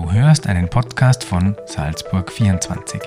[0.00, 3.02] Du hörst einen Podcast von Salzburg 24.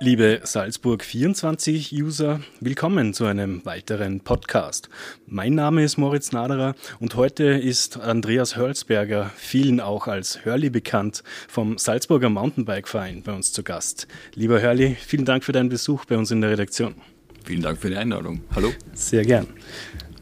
[0.00, 4.88] Liebe Salzburg 24 User, willkommen zu einem weiteren Podcast.
[5.28, 11.22] Mein Name ist Moritz Naderer und heute ist Andreas Hörlsberger, vielen auch als Hörli bekannt,
[11.46, 14.08] vom Salzburger Mountainbike Verein bei uns zu Gast.
[14.34, 16.96] Lieber Hörli, vielen Dank für deinen Besuch bei uns in der Redaktion.
[17.44, 18.40] Vielen Dank für die Einladung.
[18.54, 18.72] Hallo.
[18.94, 19.46] Sehr gern.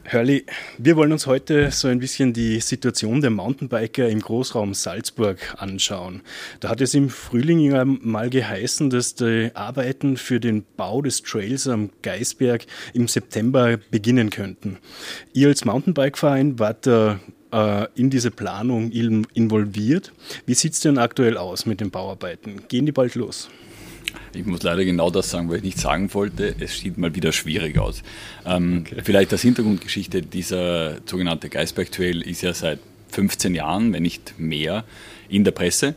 [0.05, 0.45] Hörli,
[0.79, 6.23] wir wollen uns heute so ein bisschen die Situation der Mountainbiker im Großraum Salzburg anschauen.
[6.61, 11.69] Da hat es im Frühling mal geheißen, dass die Arbeiten für den Bau des Trails
[11.69, 14.79] am Geisberg im September beginnen könnten.
[15.33, 17.17] Ihr als Mountainbike-Verein wart äh,
[17.95, 20.13] in diese Planung involviert.
[20.47, 22.63] Wie sieht es denn aktuell aus mit den Bauarbeiten?
[22.69, 23.49] Gehen die bald los?
[24.35, 26.55] Ich muss leider genau das sagen, was ich nicht sagen wollte.
[26.59, 28.03] Es sieht mal wieder schwierig aus.
[28.47, 29.03] Ähm, okay.
[29.05, 32.79] Vielleicht als Hintergrundgeschichte, dieser sogenannte Geisberg Trail ist ja seit
[33.09, 34.85] 15 Jahren, wenn nicht mehr,
[35.29, 35.95] in der Presse.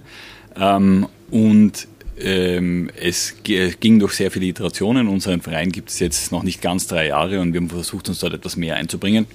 [0.57, 1.87] Ähm, und
[2.17, 5.07] ähm, es ging durch sehr viele Iterationen.
[5.07, 8.19] Unseren Verein gibt es jetzt noch nicht ganz drei Jahre und wir haben versucht, uns
[8.19, 9.27] dort etwas mehr einzubringen.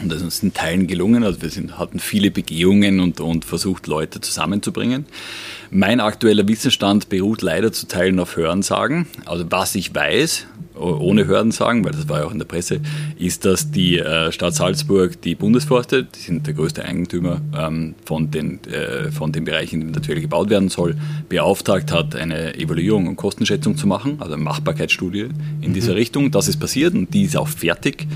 [0.00, 1.22] Und das ist uns in Teilen gelungen.
[1.22, 5.06] Also wir sind, hatten viele Begehungen und, und versucht, Leute zusammenzubringen.
[5.70, 9.06] Mein aktueller Wissensstand beruht leider zu Teilen auf Hörensagen.
[9.26, 10.46] Also was ich weiß,
[10.78, 12.80] ohne Hörensagen, weil das war ja auch in der Presse,
[13.18, 18.30] ist, dass die äh, Stadt Salzburg die Bundesforste, die sind der größte Eigentümer ähm, von,
[18.30, 20.96] den, äh, von den Bereichen, in denen Trail gebaut werden soll,
[21.28, 25.28] beauftragt hat, eine Evaluierung und Kostenschätzung zu machen, also eine Machbarkeitsstudie
[25.60, 25.74] in mhm.
[25.74, 26.30] dieser Richtung.
[26.30, 28.06] Das ist passiert und die ist auch fertig.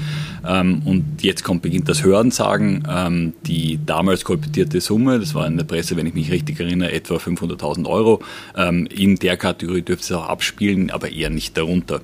[0.46, 2.86] Ähm, und jetzt kommt, beginnt das Hörensagen.
[2.88, 6.92] Ähm, die damals kolportierte Summe, das war in der Presse, wenn ich mich richtig erinnere,
[6.92, 8.22] etwa 500.000 Euro.
[8.56, 12.00] Ähm, in der Kategorie dürfte es auch abspielen, aber eher nicht darunter.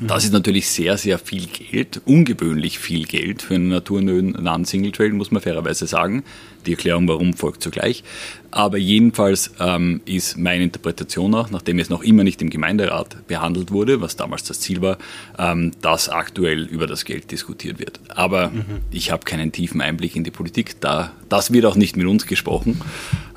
[0.00, 5.12] Das ist natürlich sehr, sehr viel Geld, ungewöhnlich viel Geld für einen naturnahen Single Trail,
[5.12, 6.24] muss man fairerweise sagen.
[6.66, 8.02] Die Erklärung, warum, folgt zugleich.
[8.50, 13.70] Aber jedenfalls ähm, ist meine Interpretation auch, nachdem es noch immer nicht im Gemeinderat behandelt
[13.70, 14.98] wurde, was damals das Ziel war,
[15.38, 18.00] ähm, dass aktuell über das Geld diskutiert wird.
[18.08, 18.64] Aber mhm.
[18.90, 22.26] ich habe keinen tiefen Einblick in die Politik, da, das wird auch nicht mit uns
[22.26, 22.80] gesprochen.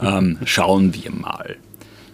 [0.01, 1.57] Ähm, schauen wir mal.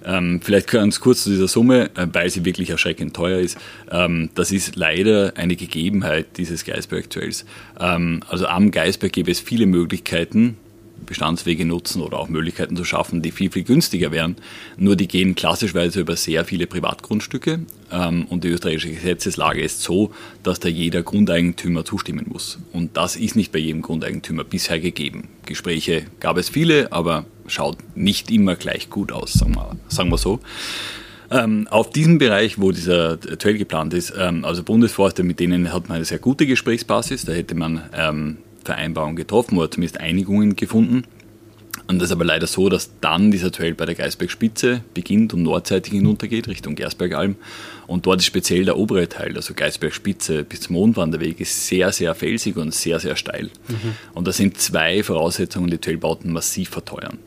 [0.06, 3.58] Ähm, vielleicht ganz kurz zu dieser Summe, äh, weil sie wirklich erschreckend teuer ist.
[3.92, 7.46] Ähm, das ist leider eine Gegebenheit dieses Geisberg Trails.
[7.80, 10.58] Ähm, also am Geisberg gäbe es viele Möglichkeiten,
[11.06, 14.36] Bestandswege nutzen oder auch Möglichkeiten zu schaffen, die viel, viel günstiger wären.
[14.78, 17.62] Nur die gehen klassischweise über sehr viele Privatgrundstücke
[17.92, 20.12] ähm, und die österreichische Gesetzeslage ist so,
[20.44, 22.60] dass da jeder Grundeigentümer zustimmen muss.
[22.72, 25.30] Und das ist nicht bei jedem Grundeigentümer bisher gegeben.
[25.46, 30.18] Gespräche gab es viele, aber schaut nicht immer gleich gut aus, sagen wir, sagen wir
[30.18, 30.40] so.
[31.32, 35.90] Ähm, auf diesem Bereich, wo dieser Trail geplant ist, ähm, also Bundesforste, mit denen hat
[35.90, 37.26] man eine sehr gute Gesprächsbasis.
[37.26, 41.04] Da hätte man ähm, Vereinbarungen getroffen oder zumindest Einigungen gefunden.
[41.88, 45.44] Und das ist aber leider so, dass dann dieser Trail bei der Geisbergspitze beginnt und
[45.44, 47.36] nordseitig hinuntergeht, Richtung Gersbergalm.
[47.86, 52.16] Und dort ist speziell der obere Teil, also Geisbergspitze bis zum Mondwanderweg, ist sehr, sehr
[52.16, 53.52] felsig und sehr, sehr steil.
[53.68, 53.96] Mhm.
[54.16, 57.20] Und das sind zwei Voraussetzungen, die Trailbauten massiv verteuern.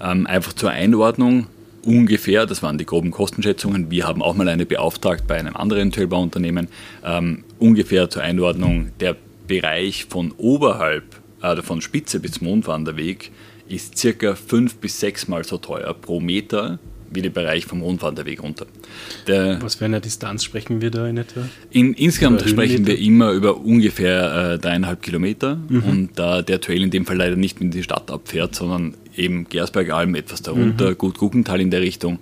[0.00, 1.46] Ähm, einfach zur Einordnung,
[1.84, 5.92] ungefähr, das waren die groben Kostenschätzungen, wir haben auch mal eine beauftragt bei einem anderen
[5.92, 6.68] Trailbauunternehmen,
[7.04, 11.04] ähm, ungefähr zur Einordnung, der Bereich von oberhalb,
[11.40, 13.30] also von Spitze bis Mondwanderweg,
[13.68, 16.78] ist circa fünf bis sechsmal so teuer pro Meter
[17.16, 18.66] wie der Bereich vom Mondwanderweg runter.
[19.26, 21.48] Der, Was für eine Distanz sprechen wir da in etwa?
[21.70, 25.82] In, insgesamt sprechen wir immer über ungefähr äh, dreieinhalb Kilometer mhm.
[25.82, 29.48] und da der Trail in dem Fall leider nicht in die Stadt abfährt, sondern eben
[29.48, 30.98] Gersbergalm etwas darunter, mhm.
[30.98, 32.20] gut Guggental in der Richtung.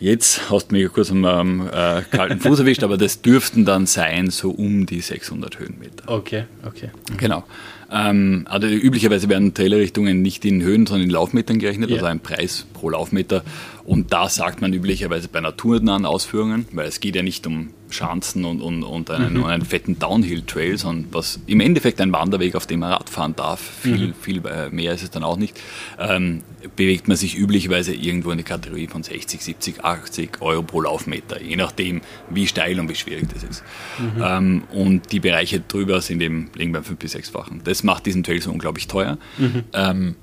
[0.00, 3.86] Jetzt hast du mich kurz am ähm, äh, kalten Fuß erwischt, aber das dürften dann
[3.86, 6.08] sein so um die 600 Höhenmeter.
[6.08, 6.90] Okay, okay.
[7.16, 7.44] Genau.
[7.90, 11.98] Ähm, also üblicherweise werden Trailerrichtungen nicht in Höhen, sondern in Laufmetern gerechnet, yeah.
[11.98, 13.44] also ein Preis pro Laufmeter.
[13.84, 18.44] Und da sagt man üblicherweise bei naturnahen Ausführungen, weil es geht ja nicht um Schanzen
[18.44, 19.44] und, und, und einen, mhm.
[19.44, 24.08] einen fetten Downhill-Trail, sondern was im Endeffekt ein Wanderweg, auf dem man Radfahren darf, viel,
[24.08, 24.14] mhm.
[24.14, 25.60] viel äh, mehr ist es dann auch nicht,
[25.98, 26.42] ähm,
[26.76, 31.40] bewegt man sich üblicherweise irgendwo in der Kategorie von 60, 70, 80 Euro pro Laufmeter,
[31.42, 33.62] je nachdem, wie steil und wie schwierig das ist.
[33.98, 34.22] Mhm.
[34.24, 37.60] Ähm, und die Bereiche drüber sind eben liegen beim 5- bis 6-fachen.
[37.64, 39.18] Das macht diesen Trail so unglaublich teuer.
[39.38, 39.64] Mhm.
[39.74, 40.16] Ähm,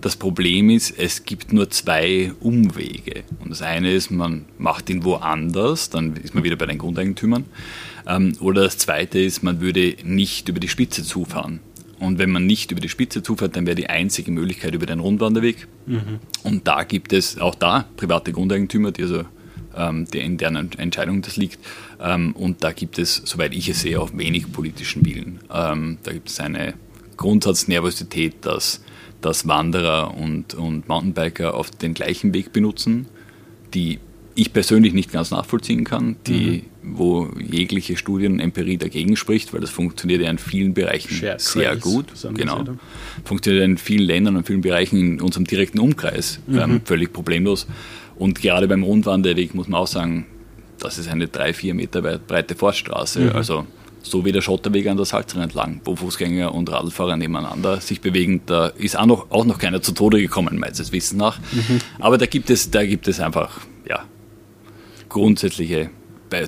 [0.00, 3.24] das Problem ist, es gibt nur zwei Umwege.
[3.40, 7.44] Und das eine ist, man macht ihn woanders, dann ist man wieder bei den Grundeigentümern.
[8.06, 11.60] Ähm, oder das zweite ist, man würde nicht über die Spitze zufahren.
[11.98, 15.00] Und wenn man nicht über die Spitze zufährt, dann wäre die einzige Möglichkeit über den
[15.00, 15.68] Rundwanderweg.
[15.86, 16.18] Mhm.
[16.42, 19.24] Und da gibt es auch da private Grundeigentümer, die also
[19.76, 21.58] ähm, in deren Entscheidung das liegt.
[22.00, 25.40] Ähm, und da gibt es, soweit ich es sehe, auch wenig politischen Willen.
[25.52, 26.74] Ähm, da gibt es eine
[27.16, 28.82] Grundsatznervosität, dass,
[29.20, 33.06] dass Wanderer und, und Mountainbiker auf den gleichen Weg benutzen,
[33.74, 33.98] die
[34.34, 36.96] ich persönlich nicht ganz nachvollziehen kann, die, mhm.
[36.96, 41.82] wo jegliche Studienempirie dagegen spricht, weil das funktioniert ja in vielen Bereichen Shared sehr Trails,
[41.82, 42.06] gut.
[42.34, 42.64] Genau.
[43.24, 46.58] Funktioniert in vielen Ländern und vielen Bereichen in unserem direkten Umkreis mhm.
[46.58, 47.66] ähm, völlig problemlos.
[48.16, 50.26] Und gerade beim Rundwanderweg muss man auch sagen,
[50.78, 53.20] das ist eine drei, vier Meter breite Forststraße.
[53.20, 53.30] Mhm.
[53.30, 53.66] Also
[54.02, 58.42] so wie der Schotterweg an der Salzring entlang, wo Fußgänger und Radlfahrer nebeneinander sich bewegen.
[58.46, 61.38] Da ist auch noch, auch noch keiner zu Tode gekommen, meines Wissens nach.
[61.52, 61.80] Mhm.
[61.98, 64.04] Aber da gibt, es, da gibt es einfach ja,
[65.08, 65.90] grundsätzliche,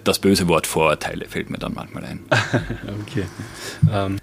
[0.04, 2.20] das böse Wort Vorurteile fällt mir dann manchmal ein.
[3.02, 3.24] okay.
[3.92, 4.18] Ähm,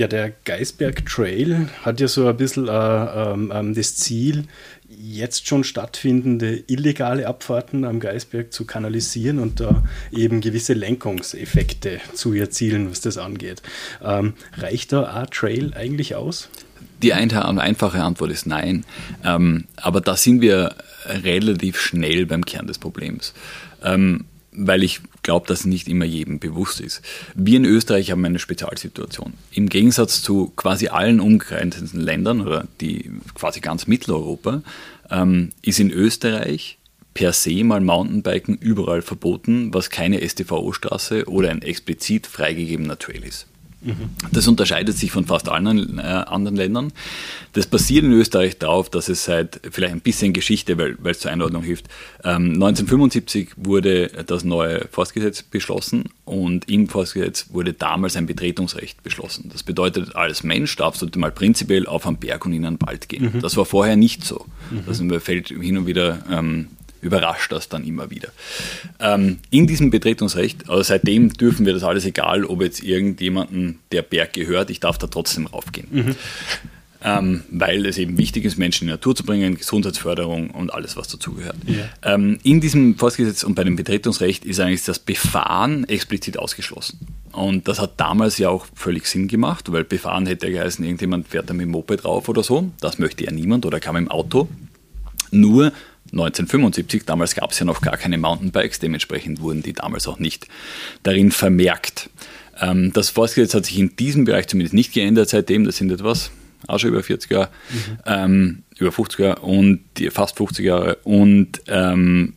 [0.00, 4.44] ja, der Geisberg Trail hat ja so ein bisschen äh, ähm, ähm, das Ziel,
[4.88, 12.32] jetzt schon stattfindende illegale Abfahrten am Geisberg zu kanalisieren und da eben gewisse Lenkungseffekte zu
[12.32, 13.60] erzielen, was das angeht.
[14.02, 16.48] Ähm, reicht da ein Trail eigentlich aus?
[17.02, 18.86] Die einfache Antwort ist nein.
[19.22, 23.34] Ähm, aber da sind wir relativ schnell beim Kern des Problems.
[23.84, 27.02] Ähm, weil ich glaube, dass nicht immer jedem bewusst ist.
[27.34, 29.34] Wir in Österreich haben eine Spezialsituation.
[29.52, 34.62] Im Gegensatz zu quasi allen umgrenzenden Ländern oder die quasi ganz Mitteleuropa
[35.10, 36.78] ähm, ist in Österreich
[37.14, 43.46] per se mal Mountainbiken überall verboten, was keine STVO-Straße oder ein explizit freigegebener Trail ist.
[44.32, 46.92] Das unterscheidet sich von fast allen äh, anderen Ländern.
[47.54, 51.30] Das basiert in Österreich darauf, dass es seit vielleicht ein bisschen Geschichte, weil, es zur
[51.30, 51.86] Einordnung hilft.
[52.22, 59.48] Ähm, 1975 wurde das neue Forstgesetz beschlossen und im Forstgesetz wurde damals ein Betretungsrecht beschlossen.
[59.50, 63.08] Das bedeutet, als Mensch darfst du mal prinzipiell auf einen Berg und in einen Wald
[63.08, 63.32] gehen.
[63.34, 63.40] Mhm.
[63.40, 64.46] Das war vorher nicht so.
[64.70, 65.08] Mhm.
[65.08, 66.68] Das fällt hin und wieder ähm,
[67.00, 68.28] überrascht das dann immer wieder.
[68.98, 74.02] Ähm, in diesem Betretungsrecht, also seitdem dürfen wir das alles, egal ob jetzt irgendjemanden der
[74.02, 75.88] Berg gehört, ich darf da trotzdem raufgehen.
[75.90, 76.16] Mhm.
[77.02, 80.98] Ähm, weil es eben wichtig ist, Menschen in die Natur zu bringen, Gesundheitsförderung und alles,
[80.98, 81.56] was dazugehört.
[81.66, 82.14] Ja.
[82.14, 86.98] Ähm, in diesem Forstgesetz und bei dem Betretungsrecht ist eigentlich das Befahren explizit ausgeschlossen.
[87.32, 91.48] Und das hat damals ja auch völlig Sinn gemacht, weil Befahren hätte geheißen, irgendjemand fährt
[91.48, 92.70] da mit dem Moped drauf oder so.
[92.80, 94.48] Das möchte ja niemand oder kam im Auto.
[95.30, 95.72] Nur
[96.12, 100.48] 1975, damals gab es ja noch gar keine Mountainbikes, dementsprechend wurden die damals auch nicht
[101.02, 102.10] darin vermerkt.
[102.60, 106.30] Ähm, das Forstgesetz hat sich in diesem Bereich zumindest nicht geändert seitdem, das sind etwas,
[106.66, 107.98] auch schon über 40 Jahre, mhm.
[108.06, 109.80] ähm, über 50 Jahre und
[110.10, 112.34] fast 50 Jahre und ähm,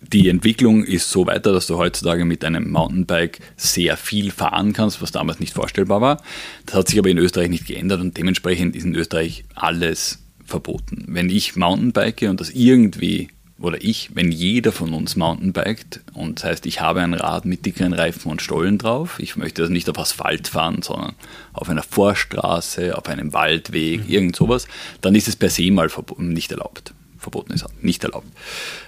[0.00, 5.02] die Entwicklung ist so weiter, dass du heutzutage mit einem Mountainbike sehr viel fahren kannst,
[5.02, 6.22] was damals nicht vorstellbar war.
[6.66, 11.04] Das hat sich aber in Österreich nicht geändert und dementsprechend ist in Österreich alles verboten.
[11.08, 13.28] Wenn ich Mountainbike und das irgendwie,
[13.60, 17.66] oder ich, wenn jeder von uns Mountainbiked und das heißt, ich habe ein Rad mit
[17.66, 21.14] dickeren Reifen und Stollen drauf, ich möchte das nicht auf Asphalt fahren, sondern
[21.52, 24.10] auf einer Vorstraße, auf einem Waldweg, mhm.
[24.10, 24.66] irgend sowas,
[25.00, 26.94] dann ist es per se mal nicht erlaubt.
[27.18, 28.28] Verboten ist nicht erlaubt.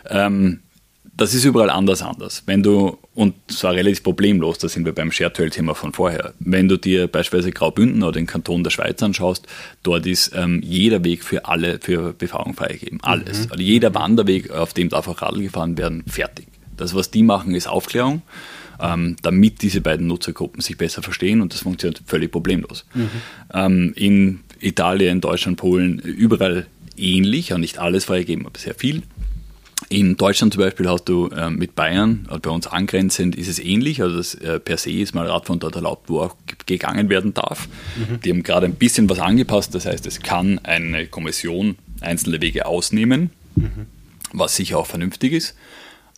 [0.09, 0.61] Ähm,
[1.21, 2.43] das ist überall anders anders.
[2.47, 6.79] Wenn du, und zwar relativ problemlos, da sind wir beim Shared-Thema von vorher, wenn du
[6.79, 9.47] dir beispielsweise Graubünden oder den Kanton der Schweiz anschaust,
[9.83, 13.01] dort ist ähm, jeder Weg für alle, für Befahrung freigegeben.
[13.03, 13.41] Alles.
[13.41, 13.53] Mhm.
[13.53, 16.47] Also jeder Wanderweg, auf dem darf auch Radl gefahren werden, fertig.
[16.79, 18.23] Das, was die machen, ist Aufklärung,
[18.81, 22.87] ähm, damit diese beiden Nutzergruppen sich besser verstehen und das funktioniert völlig problemlos.
[22.95, 23.11] Mhm.
[23.53, 29.03] Ähm, in Italien, Deutschland, Polen, überall ähnlich, und nicht alles freigegeben, aber sehr viel.
[29.93, 33.59] In Deutschland zum Beispiel hast du äh, mit Bayern, also bei uns angrenzend, ist es
[33.59, 34.01] ähnlich.
[34.01, 37.67] Also das, äh, per se ist mal Radfahren dort erlaubt, wo auch gegangen werden darf.
[37.97, 38.21] Mhm.
[38.21, 39.75] Die haben gerade ein bisschen was angepasst.
[39.75, 43.87] Das heißt, es kann eine Kommission einzelne Wege ausnehmen, mhm.
[44.33, 45.57] was sicher auch vernünftig ist.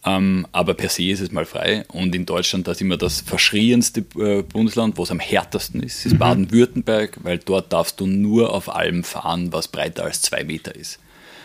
[0.05, 1.87] Ähm, aber per se ist es mal frei.
[1.89, 6.05] Und in Deutschland, das ist immer das verschrienste äh, Bundesland, wo es am härtesten ist,
[6.05, 6.19] ist mhm.
[6.19, 10.99] Baden-Württemberg, weil dort darfst du nur auf allem fahren, was breiter als zwei Meter ist.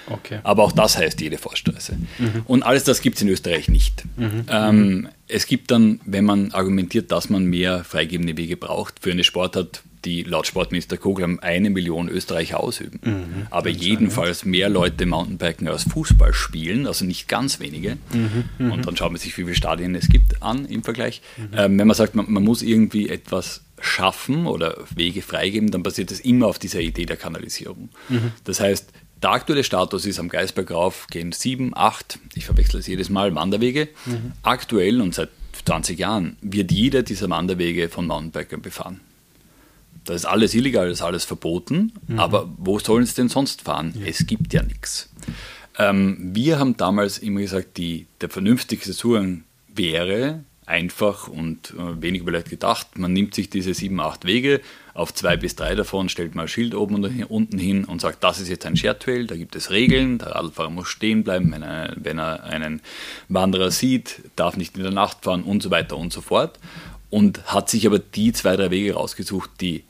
[0.09, 0.39] Okay.
[0.43, 1.97] Aber auch das heißt jede Vorstraße.
[2.17, 2.43] Mhm.
[2.45, 4.03] Und alles das gibt es in Österreich nicht.
[4.17, 4.45] Mhm.
[4.49, 9.23] Ähm, es gibt dann, wenn man argumentiert, dass man mehr freigebende Wege braucht, für eine
[9.23, 12.99] Sportart, die laut Sportminister Kogler eine Million Österreicher ausüben.
[13.03, 13.47] Mhm.
[13.49, 17.97] Aber jedenfalls mehr Leute Mountainbiken als Fußball spielen, also nicht ganz wenige.
[18.13, 18.45] Mhm.
[18.57, 18.71] Mhm.
[18.71, 21.21] Und dann schaut man sich, wie viele Stadien es gibt an im Vergleich.
[21.35, 21.43] Mhm.
[21.57, 26.11] Ähm, wenn man sagt, man, man muss irgendwie etwas schaffen oder Wege freigeben, dann basiert
[26.11, 27.89] es immer auf dieser Idee der Kanalisierung.
[28.09, 28.31] Mhm.
[28.43, 32.87] Das heißt, der aktuelle Status ist am Geisberg rauf gehen sieben, acht, ich verwechsel es
[32.87, 33.89] jedes Mal, Wanderwege.
[34.05, 34.33] Mhm.
[34.43, 35.29] Aktuell und seit
[35.65, 39.01] 20 Jahren wird jeder dieser Wanderwege von Mountainbikern befahren.
[40.05, 42.19] Das ist alles illegal, das ist alles verboten, mhm.
[42.19, 43.93] aber wo sollen sie denn sonst fahren?
[43.99, 44.05] Ja.
[44.05, 45.09] Es gibt ja nichts.
[45.77, 52.21] Ähm, wir haben damals immer gesagt, die, der vernünftigste Zugang wäre einfach und äh, wenig
[52.21, 52.97] überlegt gedacht.
[52.97, 54.61] Man nimmt sich diese sieben, acht Wege,
[54.93, 58.23] auf zwei bis drei davon stellt man ein Schild oben und unten hin und sagt,
[58.23, 61.51] das ist jetzt ein Shared Trail, da gibt es Regeln, der Radfahrer muss stehen bleiben,
[61.51, 62.81] wenn er, wenn er einen
[63.29, 66.59] Wanderer sieht, darf nicht in der Nacht fahren und so weiter und so fort.
[67.09, 69.85] Und hat sich aber die zwei, drei Wege rausgesucht, die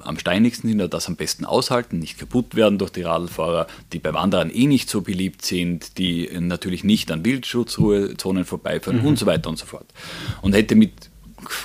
[0.00, 3.98] am steinigsten sind oder das am besten aushalten, nicht kaputt werden durch die Radlfahrer, die
[3.98, 9.06] bei Wanderern eh nicht so beliebt sind, die natürlich nicht an Wildschutzruhezonen vorbeifahren mhm.
[9.06, 9.86] und so weiter und so fort.
[10.42, 10.92] Und hätte mit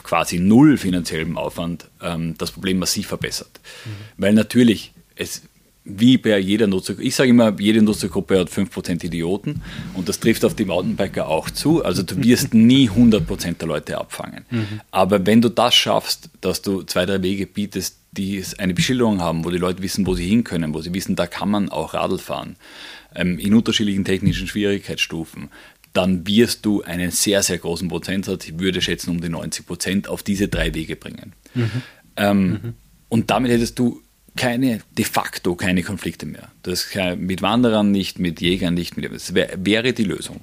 [0.04, 3.60] quasi null finanziellem Aufwand ähm, das Problem massiv verbessert.
[3.86, 3.90] Mhm.
[4.18, 5.44] Weil natürlich es
[5.84, 9.62] wie bei jeder Nutzergruppe, ich sage immer, jede Nutzergruppe hat 5% Idioten
[9.96, 11.84] und das trifft auf die Mountainbiker auch zu.
[11.84, 14.46] Also du wirst nie 100% der Leute abfangen.
[14.52, 14.82] Mhm.
[14.92, 19.46] Aber wenn du das schaffst, dass du zwei, drei Wege bietest, die eine Beschilderung haben,
[19.46, 21.94] wo die Leute wissen, wo sie hin können, wo sie wissen, da kann man auch
[21.94, 22.58] Radl fahren,
[23.16, 25.50] ähm, in unterschiedlichen technischen Schwierigkeitsstufen,
[25.94, 30.08] dann wirst du einen sehr, sehr großen Prozentsatz, ich würde schätzen um die 90 Prozent,
[30.08, 31.34] auf diese drei Wege bringen.
[31.54, 31.72] Mhm.
[32.18, 32.74] Ähm, mhm.
[33.10, 34.02] Und damit hättest du
[34.36, 36.50] keine, de facto keine Konflikte mehr.
[36.64, 36.88] Das
[37.18, 40.42] mit Wanderern nicht, mit Jägern nicht, mit, das wär, wäre die Lösung.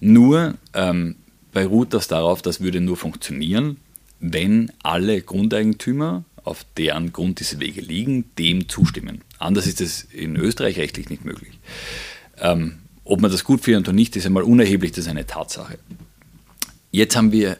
[0.00, 1.16] Nur ähm,
[1.52, 3.78] beruht das darauf, das würde nur funktionieren,
[4.20, 9.22] wenn alle Grundeigentümer, auf deren Grund diese Wege liegen, dem zustimmen.
[9.38, 11.58] Anders ist es in Österreich rechtlich nicht möglich.
[12.38, 15.78] Ähm, ob man das gut findet oder nicht, ist einmal unerheblich, das ist eine Tatsache.
[16.90, 17.58] Jetzt haben wir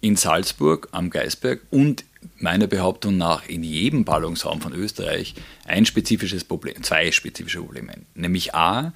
[0.00, 2.04] in Salzburg am Geisberg und
[2.38, 5.34] meiner Behauptung nach in jedem Ballungsraum von Österreich
[5.64, 7.94] ein spezifisches Problem, zwei spezifische Probleme.
[8.14, 8.92] Nämlich A,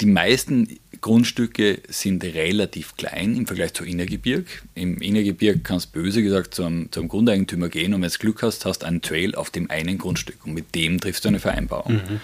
[0.00, 4.46] die meisten Grundstücke sind relativ klein im Vergleich zu Innergebirg.
[4.74, 8.66] Im Innergebirg kannst du böse gesagt zum, zum Grundeigentümer gehen und wenn du Glück hast,
[8.66, 11.94] hast du einen Trail auf dem einen Grundstück und mit dem triffst du eine Vereinbarung.
[11.94, 12.20] Mhm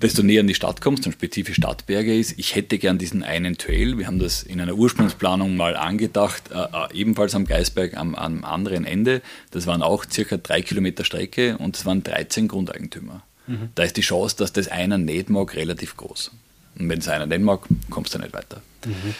[0.00, 3.58] desto näher an die Stadt kommst und spezifisch Stadtberge ist, ich hätte gern diesen einen
[3.58, 3.98] Trail.
[3.98, 8.44] Wir haben das in einer Ursprungsplanung mal angedacht, äh, äh, ebenfalls am Geisberg am, am,
[8.44, 9.20] anderen Ende.
[9.50, 13.22] Das waren auch circa drei Kilometer Strecke und es waren 13 Grundeigentümer.
[13.46, 13.70] Mhm.
[13.74, 16.30] Da ist die Chance, dass das einer nicht mag, relativ groß.
[16.80, 17.60] Und wenn es einer nicht mag,
[17.90, 18.60] kommst du nicht weiter.
[18.84, 19.14] Mhm.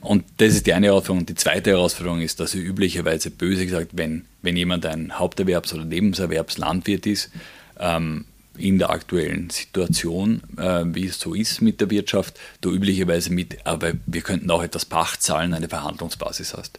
[0.00, 1.26] Und das ist die eine Herausforderung.
[1.26, 7.06] Die zweite Herausforderung ist, dass üblicherweise böse gesagt, wenn, wenn jemand ein Haupterwerbs- oder Nebenerwerbslandwirt
[7.06, 7.30] ist,
[7.78, 8.24] ähm,
[8.56, 13.66] in der aktuellen Situation, äh, wie es so ist mit der Wirtschaft, du üblicherweise mit,
[13.66, 16.78] aber wir könnten auch etwas Pacht zahlen, eine Verhandlungsbasis hast.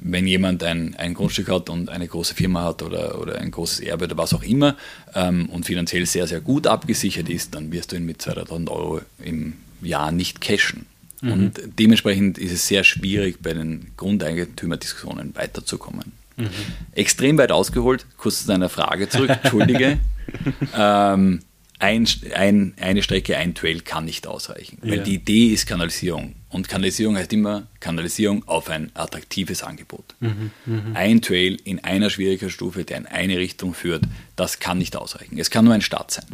[0.00, 3.80] Wenn jemand ein, ein Grundstück hat und eine große Firma hat oder, oder ein großes
[3.80, 4.76] Erbe oder was auch immer
[5.14, 9.00] ähm, und finanziell sehr, sehr gut abgesichert ist, dann wirst du ihn mit 200.000 Euro
[9.22, 10.86] im Jahr nicht cashen.
[11.22, 11.32] Mhm.
[11.32, 16.12] Und dementsprechend ist es sehr schwierig, bei den Grundeigentümerdiskussionen weiterzukommen.
[16.36, 16.50] Mhm.
[16.92, 19.98] Extrem weit ausgeholt, kurz zu deiner Frage zurück, entschuldige.
[20.76, 21.40] ähm,
[21.78, 24.78] ein, ein, eine Strecke, ein Trail kann nicht ausreichen.
[24.82, 24.92] Ja.
[24.92, 26.34] Weil die Idee ist Kanalisierung.
[26.48, 30.14] Und Kanalisierung heißt immer Kanalisierung auf ein attraktives Angebot.
[30.20, 30.82] Mhm, mh.
[30.94, 34.04] Ein Trail in einer Schwierigkeitsstufe, der in eine Richtung führt,
[34.36, 35.38] das kann nicht ausreichen.
[35.38, 36.24] Es kann nur ein Start sein.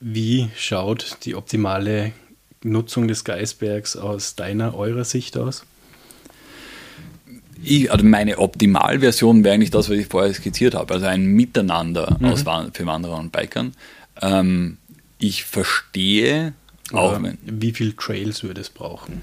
[0.00, 2.12] Wie schaut die optimale
[2.62, 5.64] Nutzung des Geisbergs aus deiner, eurer Sicht aus?
[7.62, 10.94] Ich, also meine Optimalversion wäre eigentlich das, was ich vorher skizziert habe.
[10.94, 12.26] Also ein Miteinander mhm.
[12.26, 13.72] aus, für Wanderer und Bikern.
[14.20, 14.78] Ähm,
[15.18, 16.52] ich verstehe
[16.92, 17.22] auch.
[17.22, 19.20] Wenn, wie viele Trails würde es brauchen?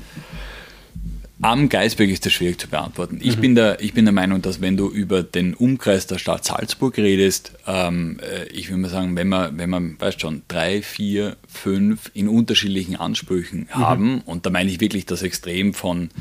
[1.41, 3.19] Am Geisberg ist das schwierig zu beantworten.
[3.21, 3.41] Ich, mhm.
[3.41, 6.97] bin der, ich bin der Meinung, dass wenn du über den Umkreis der Stadt Salzburg
[6.97, 11.35] redest, ähm, äh, ich würde mal sagen, wenn man, wenn man, weißt schon, drei, vier,
[11.47, 13.75] fünf in unterschiedlichen Ansprüchen mhm.
[13.75, 16.11] haben, und da meine ich wirklich das Extrem von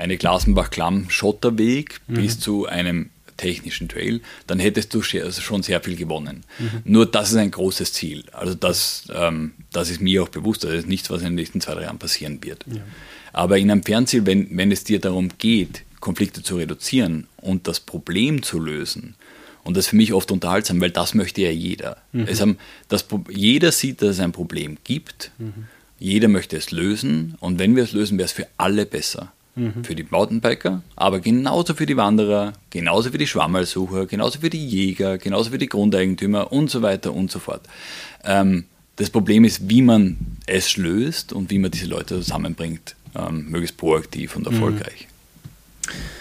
[0.00, 2.14] eine Glasenbach-Klamm-Schotterweg mhm.
[2.14, 6.44] bis zu einem technischen Trail, dann hättest du also schon sehr viel gewonnen.
[6.58, 6.82] Mhm.
[6.84, 8.24] Nur das ist ein großes Ziel.
[8.32, 11.60] Also das, ähm, das ist mir auch bewusst, das ist nichts, was in den nächsten
[11.60, 12.64] zwei, drei Jahren passieren wird.
[12.66, 12.82] Ja.
[13.32, 17.80] Aber in einem Fernziel, wenn, wenn es dir darum geht, Konflikte zu reduzieren und das
[17.80, 19.14] Problem zu lösen,
[19.62, 21.98] und das ist für mich oft unterhaltsam, weil das möchte ja jeder.
[22.12, 22.26] Mhm.
[22.26, 25.66] Es haben, das, jeder sieht, dass es ein Problem gibt, mhm.
[25.98, 29.32] jeder möchte es lösen und wenn wir es lösen, wäre es für alle besser.
[29.56, 29.84] Mhm.
[29.84, 34.64] Für die Mountainbiker, aber genauso für die Wanderer, genauso für die Schwammersucher, genauso für die
[34.64, 37.62] Jäger, genauso für die Grundeigentümer und so weiter und so fort.
[38.24, 38.64] Ähm,
[38.96, 43.76] das Problem ist, wie man es löst und wie man diese Leute zusammenbringt, ähm, möglichst
[43.76, 44.52] proaktiv und mhm.
[44.52, 45.08] erfolgreich.
[45.86, 46.19] Mhm.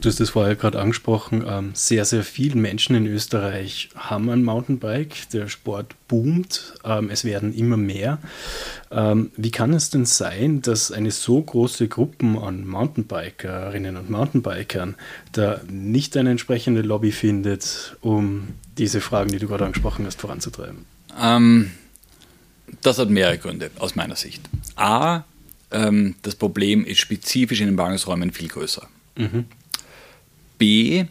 [0.00, 4.44] Du hast es vorher gerade angesprochen, ähm, sehr, sehr viele Menschen in Österreich haben ein
[4.44, 5.28] Mountainbike.
[5.32, 8.18] Der Sport boomt, ähm, es werden immer mehr.
[8.92, 14.94] Ähm, wie kann es denn sein, dass eine so große Gruppe an Mountainbikerinnen und Mountainbikern
[15.32, 20.84] da nicht eine entsprechende Lobby findet, um diese Fragen, die du gerade angesprochen hast, voranzutreiben?
[21.20, 21.72] Ähm,
[22.82, 24.42] Das hat mehrere Gründe aus meiner Sicht.
[24.76, 25.24] A,
[25.72, 28.86] ähm, das Problem ist spezifisch in den Ballungsräumen viel größer.
[29.16, 29.46] Mhm.
[30.58, 31.04] B,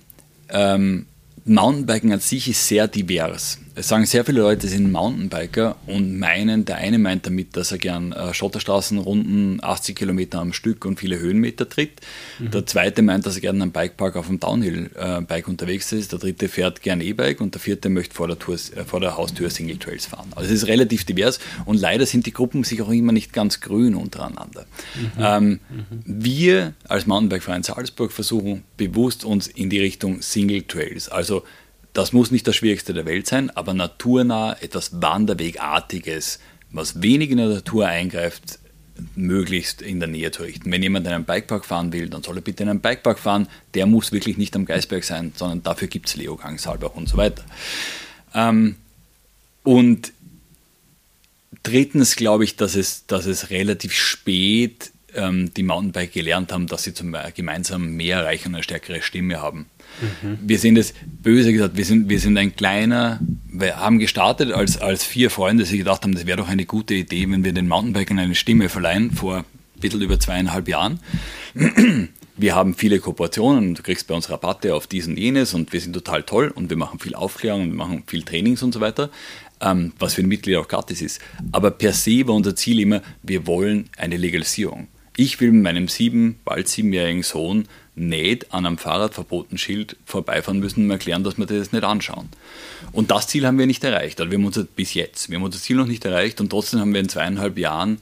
[0.50, 1.08] ähm,
[1.46, 3.60] Mountainbiken an sich ist sehr divers.
[3.80, 7.78] Es sagen sehr viele Leute, sind Mountainbiker und meinen, der eine meint damit, dass er
[7.78, 12.02] gern äh, Schotterstraßenrunden 80 Kilometer am Stück und viele Höhenmeter tritt.
[12.40, 12.50] Mhm.
[12.50, 16.12] Der zweite meint, dass er gerne am Bikepark auf dem Downhill-Bike äh, unterwegs ist.
[16.12, 19.16] Der dritte fährt gern E-Bike und der vierte möchte vor der, Tour, äh, vor der
[19.16, 20.32] Haustür Single Trails fahren.
[20.36, 23.62] Also es ist relativ divers und leider sind die Gruppen sich auch immer nicht ganz
[23.62, 24.66] grün untereinander.
[24.96, 25.12] Mhm.
[25.20, 25.60] Ähm, mhm.
[26.04, 31.44] Wir als Mountainbike-Verein Salzburg versuchen bewusst uns in die Richtung Single Trails, also
[31.98, 36.40] das muss nicht das Schwierigste der Welt sein, aber naturnah, etwas Wanderwegartiges,
[36.70, 38.60] was wenig in der Natur eingreift,
[39.16, 40.72] möglichst in der Nähe zu richten.
[40.72, 43.48] Wenn jemand in einen Bikepark fahren will, dann soll er bitte in einen Bikepark fahren.
[43.74, 47.18] Der muss wirklich nicht am Geisberg sein, sondern dafür gibt es Leogang, Salbach und so
[47.18, 47.44] weiter.
[48.36, 48.76] Ähm,
[49.64, 50.14] und
[51.64, 56.84] drittens glaube ich, dass es, dass es relativ spät ähm, die Mountainbike gelernt haben, dass
[56.84, 59.66] sie zum, gemeinsam mehr erreichen und eine stärkere Stimme haben.
[60.02, 60.38] Mhm.
[60.42, 63.20] Wir sind es, böse gesagt, wir sind, wir sind ein kleiner,
[63.52, 66.94] wir haben gestartet als, als vier Freunde, die gedacht haben, das wäre doch eine gute
[66.94, 69.46] Idee, wenn wir den Mountainbikern eine Stimme verleihen, vor ein
[69.80, 71.00] bisschen über zweieinhalb Jahren.
[72.40, 75.82] Wir haben viele Kooperationen, du kriegst bei uns Rabatte auf dies und jenes und wir
[75.82, 78.80] sind total toll und wir machen viel Aufklärung und wir machen viel Trainings und so
[78.80, 79.10] weiter,
[79.60, 81.20] ähm, was für die Mitglieder auch gratis ist.
[81.52, 84.88] Aber per se war unser Ziel immer, wir wollen eine Legalisierung.
[85.20, 90.92] Ich will mit meinem sieben, bald siebenjährigen Sohn nicht an einem Fahrradverbotenschild vorbeifahren müssen und
[90.92, 92.30] erklären, dass wir das nicht anschauen.
[92.92, 94.22] Und das Ziel haben wir nicht erreicht.
[94.22, 96.80] Also wir haben unser, bis jetzt, wir haben unser Ziel noch nicht erreicht und trotzdem
[96.80, 98.00] haben wir in zweieinhalb Jahren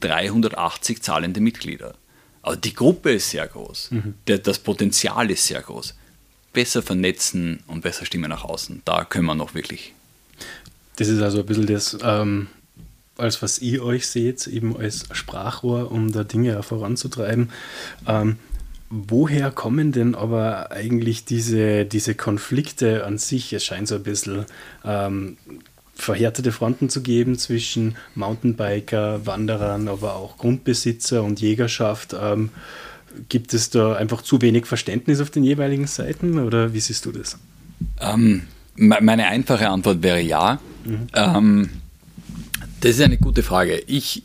[0.00, 1.94] 380 zahlende Mitglieder.
[2.42, 4.14] Also die Gruppe ist sehr groß, mhm.
[4.26, 5.94] das Potenzial ist sehr groß.
[6.52, 9.94] Besser vernetzen und besser Stimme nach außen, da können wir noch wirklich.
[10.96, 12.48] Das ist also ein bisschen das, ähm,
[13.18, 17.50] als was ihr euch seht, eben als Sprachrohr, um da Dinge voranzutreiben.
[18.06, 18.36] Ähm,
[18.90, 23.52] woher kommen denn aber eigentlich diese, diese Konflikte an sich?
[23.52, 24.46] Es scheint so ein bisschen
[24.84, 25.36] ähm,
[25.94, 32.14] verhärtete Fronten zu geben zwischen Mountainbiker, Wanderern, aber auch Grundbesitzer und Jägerschaft.
[32.18, 32.50] Ähm,
[33.28, 37.12] gibt es da einfach zu wenig Verständnis auf den jeweiligen Seiten oder wie siehst du
[37.12, 37.38] das?
[38.00, 38.42] Ähm,
[38.76, 40.60] meine einfache Antwort wäre ja.
[40.84, 41.08] Mhm.
[42.80, 43.82] Das ist eine gute Frage.
[43.86, 44.22] Ich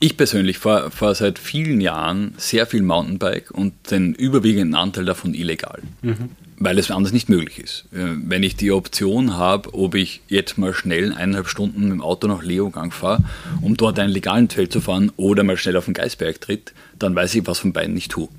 [0.00, 5.34] ich persönlich fahre fahr seit vielen Jahren sehr viel Mountainbike und den überwiegenden Anteil davon
[5.34, 6.30] illegal, mhm.
[6.56, 7.86] weil es anders nicht möglich ist.
[7.92, 12.00] Äh, wenn ich die Option habe, ob ich jetzt mal schnell eineinhalb Stunden mit dem
[12.00, 13.24] Auto nach Leogang fahre,
[13.60, 17.16] um dort einen legalen Trail zu fahren oder mal schnell auf den Geisberg tritt, dann
[17.16, 18.28] weiß ich, was von beiden nicht tue.
[18.28, 18.30] Mhm.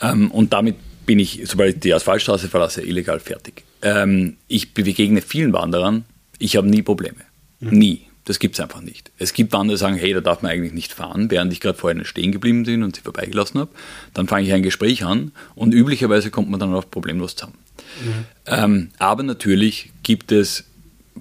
[0.00, 3.64] Ähm, und damit bin ich, sobald ich die Asphaltstraße verlasse, illegal fertig.
[3.82, 6.04] Ähm, ich begegne vielen Wanderern,
[6.38, 7.16] ich habe nie Probleme.
[7.58, 7.70] Mhm.
[7.70, 8.07] Nie.
[8.28, 9.10] Das gibt es einfach nicht.
[9.16, 11.78] Es gibt Wanderer, die sagen, hey, da darf man eigentlich nicht fahren, während ich gerade
[11.78, 13.70] vorher stehen geblieben bin und sie vorbeigelassen habe.
[14.12, 17.56] Dann fange ich ein Gespräch an und üblicherweise kommt man dann auch problemlos zusammen.
[18.04, 18.24] Mhm.
[18.44, 20.64] Ähm, aber natürlich gibt es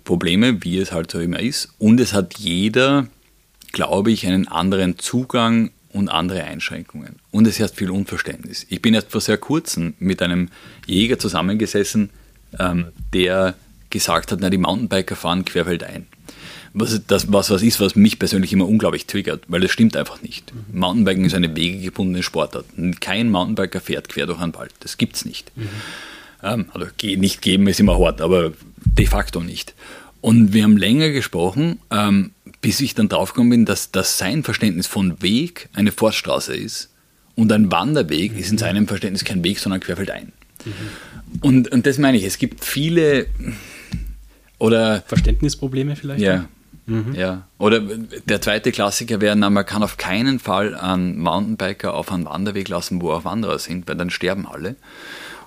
[0.03, 1.69] Probleme, wie es halt so immer ist.
[1.77, 3.07] Und es hat jeder,
[3.71, 7.19] glaube ich, einen anderen Zugang und andere Einschränkungen.
[7.31, 8.65] Und es herrscht viel Unverständnis.
[8.67, 10.49] Ich bin erst vor sehr kurzem mit einem
[10.85, 12.09] Jäger zusammengesessen,
[12.59, 13.55] ähm, der
[13.89, 16.07] gesagt hat, na, die Mountainbiker fahren querfeldein
[16.79, 20.21] was, das, was, was ist, was mich persönlich immer unglaublich triggert, weil es stimmt einfach
[20.21, 20.53] nicht.
[20.53, 20.79] Mhm.
[20.79, 22.65] Mountainbiken ist eine wegegebundene Sportart.
[22.99, 24.73] Kein Mountainbiker fährt quer durch einen Wald.
[24.81, 25.51] Das gibt es nicht.
[25.55, 25.69] Mhm.
[26.43, 28.53] Ähm, also nicht geben ist immer hart, aber
[28.85, 29.73] de facto nicht.
[30.21, 34.87] Und wir haben länger gesprochen, ähm, bis ich dann draufgekommen bin, dass, dass sein Verständnis
[34.87, 36.89] von Weg eine Forststraße ist
[37.35, 38.39] und ein Wanderweg mhm.
[38.39, 38.59] ist in mhm.
[38.59, 40.31] seinem Verständnis kein Weg, sondern querfeldein.
[40.65, 40.71] Mhm.
[41.41, 43.27] Und, und das meine ich, es gibt viele
[44.59, 46.21] oder Verständnisprobleme vielleicht?
[46.21, 46.47] Ja,
[46.87, 47.13] Mhm.
[47.13, 47.47] Ja.
[47.57, 52.69] Oder der zweite Klassiker wäre, man kann auf keinen Fall einen Mountainbiker auf einen Wanderweg
[52.69, 54.75] lassen, wo auch Wanderer sind, weil dann sterben alle.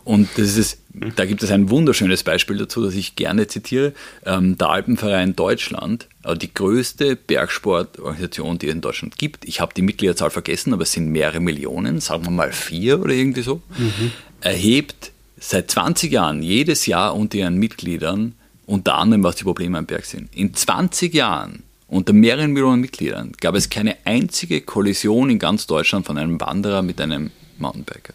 [0.04, 0.78] Und das ist,
[1.16, 3.92] da gibt es ein wunderschönes Beispiel dazu, das ich gerne zitiere.
[4.24, 9.44] Ähm, der Alpenverein Deutschland, also die größte Bergsportorganisation, die es in Deutschland gibt.
[9.44, 13.12] Ich habe die Mitgliederzahl vergessen, aber es sind mehrere Millionen, sagen wir mal vier oder
[13.12, 13.62] irgendwie so.
[13.76, 14.12] Mhm.
[14.40, 18.34] Erhebt seit 20 Jahren jedes Jahr unter ihren Mitgliedern
[18.70, 20.34] unter anderem, was die Probleme am Berg sind.
[20.34, 26.06] In 20 Jahren, unter mehreren Millionen Mitgliedern, gab es keine einzige Kollision in ganz Deutschland
[26.06, 28.14] von einem Wanderer mit einem Mountainbiker.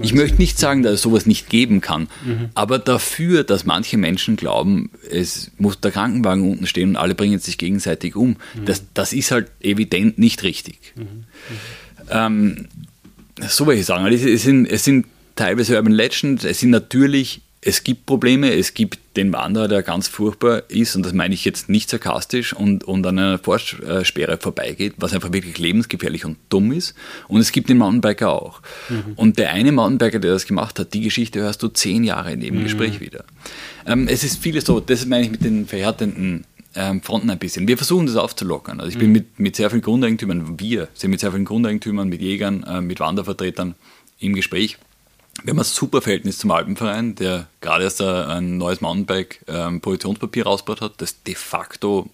[0.00, 2.50] Ich möchte nicht sagen, dass es sowas nicht geben kann, mhm.
[2.54, 7.40] aber dafür, dass manche Menschen glauben, es muss der Krankenwagen unten stehen und alle bringen
[7.40, 8.64] sich gegenseitig um, mhm.
[8.66, 10.78] das, das ist halt evident nicht richtig.
[10.94, 11.24] Mhm.
[12.10, 12.68] Ähm,
[13.40, 14.06] so will ich sagen.
[14.06, 18.98] Es sind, es sind teilweise Urban Legends, es sind natürlich es gibt Probleme, es gibt
[19.16, 23.06] den Wanderer, der ganz furchtbar ist, und das meine ich jetzt nicht sarkastisch, und, und
[23.06, 26.94] an einer Vorsperre vorbeigeht, was einfach wirklich lebensgefährlich und dumm ist.
[27.26, 28.60] Und es gibt den Mountainbiker auch.
[28.90, 29.14] Mhm.
[29.16, 32.40] Und der eine Mountainbiker, der das gemacht hat, die Geschichte hörst du zehn Jahre in
[32.40, 32.64] dem mhm.
[32.64, 33.24] Gespräch wieder.
[33.86, 37.66] Ähm, es ist vieles so, das meine ich mit den verhärtenden ähm, Fronten ein bisschen.
[37.66, 38.80] Wir versuchen das aufzulockern.
[38.80, 39.12] Also ich bin mhm.
[39.12, 43.00] mit, mit sehr vielen Grundeigentümern, wir sind mit sehr vielen Grundeigentümern, mit Jägern, äh, mit
[43.00, 43.74] Wandervertretern
[44.18, 44.76] im Gespräch
[45.42, 50.80] wir haben ein super Verhältnis zum Alpenverein, der gerade erst ein neues Mountainbike-Positionspapier ähm, rausgebracht
[50.80, 52.08] hat, das de facto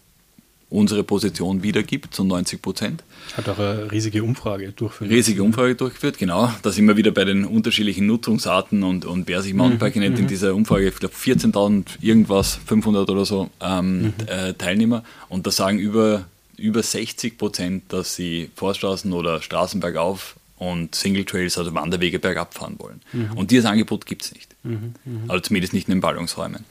[0.70, 3.02] unsere Position wiedergibt, zu 90 Prozent.
[3.36, 5.10] Hat auch eine riesige Umfrage durchgeführt.
[5.10, 6.52] Riesige Umfrage durchgeführt, genau.
[6.62, 10.02] Da sind wir wieder bei den unterschiedlichen Nutzungsarten und, und wer sich Mountainbike mhm.
[10.02, 10.28] nennt in mhm.
[10.28, 14.14] dieser Umfrage, ich glaube 14.000 irgendwas, 500 oder so ähm, mhm.
[14.26, 16.24] äh, Teilnehmer und da sagen über,
[16.56, 22.54] über 60 Prozent, dass sie Forststraßen oder Straßen bergauf und Single Trails, also Wanderwege bergab
[22.54, 23.00] fahren wollen.
[23.12, 23.32] Mhm.
[23.36, 24.54] Und dieses Angebot gibt es nicht.
[24.62, 25.20] Mhm, mh.
[25.28, 26.64] Also zumindest nicht in den Ballungsräumen.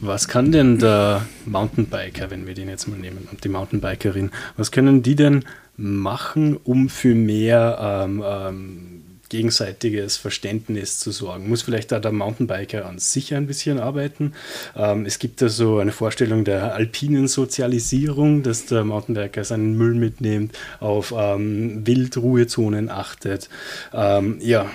[0.00, 4.70] Was kann denn der Mountainbiker, wenn wir den jetzt mal nehmen, und die Mountainbikerin, was
[4.70, 5.44] können die denn
[5.76, 11.48] machen, um für mehr ähm, ähm, gegenseitiges Verständnis zu sorgen.
[11.48, 14.32] Muss vielleicht da der Mountainbiker an sich ein bisschen arbeiten.
[14.76, 19.94] Ähm, es gibt da so eine Vorstellung der alpinen Sozialisierung, dass der Mountainbiker seinen Müll
[19.94, 23.48] mitnimmt, auf ähm, Wildruhezonen achtet.
[23.92, 24.66] Ähm, ja,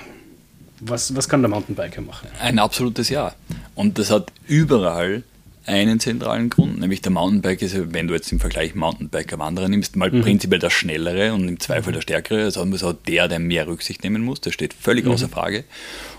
[0.80, 2.28] was, was kann der Mountainbiker machen?
[2.40, 3.34] Ein absolutes Ja.
[3.76, 5.24] Und das hat überall
[5.66, 10.12] einen zentralen Grund, nämlich der Mountainbike ist, wenn du jetzt im Vergleich Mountainbiker-Wanderer nimmst, mal
[10.12, 10.22] mhm.
[10.22, 14.04] prinzipiell der Schnellere und im Zweifel der Stärkere, also muss auch der, der mehr Rücksicht
[14.04, 15.12] nehmen muss, das steht völlig mhm.
[15.12, 15.64] außer Frage.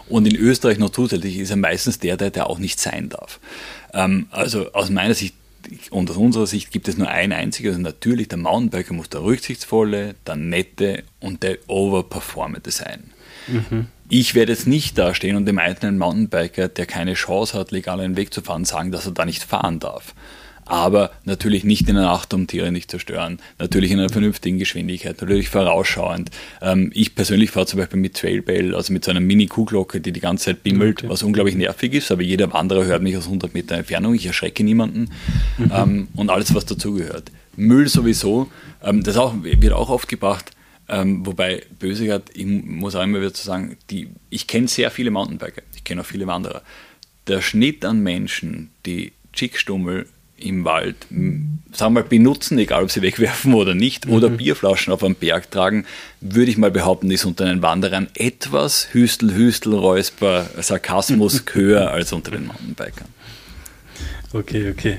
[0.08, 3.40] Und in Österreich noch zusätzlich ist er meistens der, der, der auch nicht sein darf.
[3.92, 5.34] Ähm, also aus meiner Sicht
[5.90, 9.22] und aus unserer Sicht gibt es nur ein einziges, also natürlich der Mountainbiker muss der
[9.22, 13.04] rücksichtsvolle, der nette und der overperformende sein.
[13.46, 13.86] Mhm.
[14.08, 18.16] Ich werde jetzt nicht dastehen und dem einzelnen Mountainbiker, der keine Chance hat, legal einen
[18.16, 20.14] Weg zu fahren, sagen, dass er da nicht fahren darf.
[20.66, 23.38] Aber natürlich nicht in der Nacht, um Tiere nicht zu stören.
[23.58, 26.30] Natürlich in einer vernünftigen Geschwindigkeit, natürlich vorausschauend.
[26.62, 30.20] Ähm, ich persönlich fahre zum Beispiel mit Trailbell, also mit so einer Mini-Kuhglocke, die die
[30.20, 31.08] ganze Zeit bimmelt, okay.
[31.10, 34.64] was unglaublich nervig ist, aber jeder Wanderer hört mich aus 100 Meter Entfernung, ich erschrecke
[34.64, 35.10] niemanden
[35.58, 35.72] mhm.
[35.74, 37.30] ähm, und alles, was dazugehört.
[37.56, 38.48] Müll sowieso,
[38.82, 40.53] ähm, das auch, wird auch oft gebracht,
[40.88, 45.10] ähm, wobei Bösegard, ich muss auch immer wieder zu sagen, die, ich kenne sehr viele
[45.10, 46.62] Mountainbiker, ich kenne auch viele Wanderer.
[47.26, 53.02] Der Schnitt an Menschen, die Chickstummel im Wald, sagen wir mal, benutzen, egal ob sie
[53.02, 54.12] wegwerfen oder nicht, mhm.
[54.12, 55.86] oder Bierflaschen auf einem Berg tragen,
[56.20, 62.12] würde ich mal behaupten, ist unter den Wanderern etwas Hüstel, Hüstel, Räusper, Sarkasmus höher als
[62.12, 63.08] unter den Mountainbikern.
[64.32, 64.98] Okay, okay.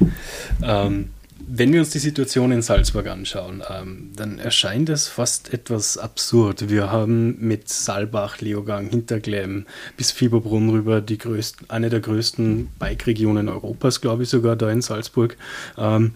[0.63, 1.09] Ähm,
[1.47, 6.69] wenn wir uns die Situation in Salzburg anschauen, ähm, dann erscheint es fast etwas absurd.
[6.69, 9.65] Wir haben mit Saalbach, Leogang, Hinterglemm
[9.97, 14.81] bis Fieberbrunn rüber die größten, eine der größten Bike-Regionen Europas, glaube ich sogar da in
[14.81, 15.37] Salzburg.
[15.77, 16.13] Ähm,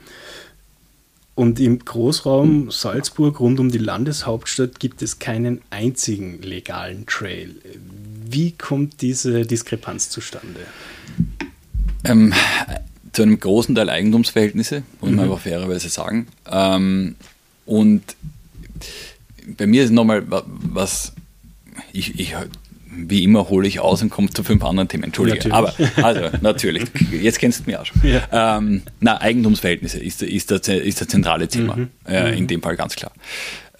[1.35, 7.55] und im Großraum Salzburg rund um die Landeshauptstadt gibt es keinen einzigen legalen Trail.
[8.29, 10.59] Wie kommt diese Diskrepanz zustande?
[12.03, 12.33] Ähm,
[13.11, 15.19] zu einem großen Teil Eigentumsverhältnisse, muss man mhm.
[15.19, 16.27] einfach fairerweise sagen.
[16.49, 17.15] Ähm,
[17.65, 18.03] und
[19.57, 21.13] bei mir ist nochmal was,
[21.93, 22.35] ich, ich,
[22.91, 25.03] wie immer hole ich aus und komme zu fünf anderen Themen.
[25.03, 25.53] Entschuldige.
[25.53, 28.01] Aber also natürlich, jetzt kennst du mich auch schon.
[28.03, 28.57] Ja.
[28.57, 31.75] Ähm, na, Eigentumsverhältnisse ist, ist, das, ist das zentrale Thema.
[31.75, 31.89] Mhm.
[32.07, 32.47] Äh, in mhm.
[32.47, 33.11] dem Fall ganz klar.